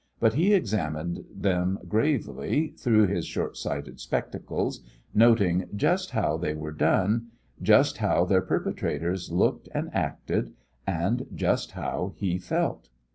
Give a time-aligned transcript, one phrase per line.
[0.19, 4.81] But he examined them gravely through his shortsighted spectacles,
[5.13, 7.27] noting just how they were done,
[7.61, 10.53] just how their perpetrators looked and acted,
[10.87, 12.89] and just how he felt.